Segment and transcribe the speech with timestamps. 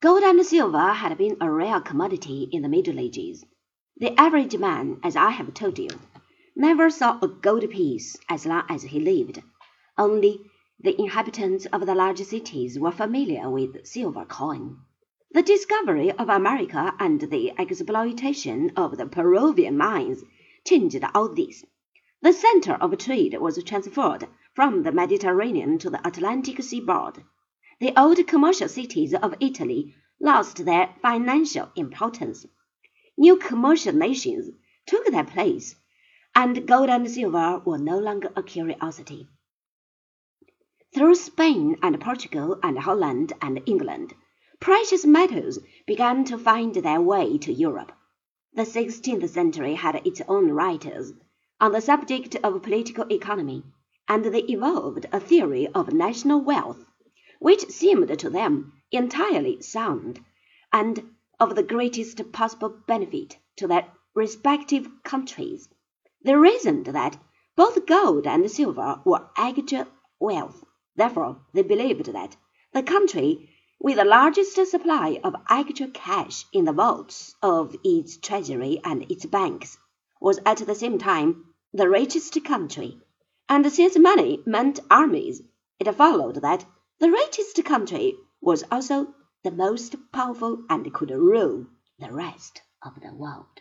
[0.00, 3.44] Gold and silver had been a rare commodity in the Middle Ages.
[3.96, 5.88] The average man, as I have told you,
[6.54, 9.42] never saw a gold piece as long as he lived.
[9.96, 10.38] Only
[10.78, 14.76] the inhabitants of the large cities were familiar with silver coin.
[15.32, 20.22] The discovery of America and the exploitation of the Peruvian mines
[20.64, 21.64] changed all this.
[22.22, 27.24] The center of trade was transferred from the Mediterranean to the Atlantic seaboard.
[27.80, 32.44] The old commercial cities of Italy lost their financial importance.
[33.16, 34.50] New commercial nations
[34.84, 35.76] took their place,
[36.34, 39.28] and gold and silver were no longer a curiosity.
[40.92, 44.12] Through Spain and Portugal and Holland and England,
[44.58, 47.92] precious metals began to find their way to Europe.
[48.54, 51.12] The sixteenth century had its own writers
[51.60, 53.62] on the subject of political economy,
[54.08, 56.84] and they evolved a theory of national wealth
[57.38, 60.20] which seemed to them entirely sound,
[60.72, 65.68] and of the greatest possible benefit to their respective countries.
[66.24, 67.16] They reasoned that
[67.54, 69.86] both gold and silver were actual
[70.18, 70.64] wealth.
[70.96, 72.36] Therefore, they believed that
[72.72, 78.80] the country with the largest supply of actual cash in the vaults of its treasury
[78.82, 79.78] and its banks
[80.20, 83.00] was at the same time the richest country.
[83.48, 85.42] And since money meant armies,
[85.78, 86.64] it followed that
[87.00, 91.66] the richest country was also the most powerful and could rule
[91.98, 93.60] the rest of the world.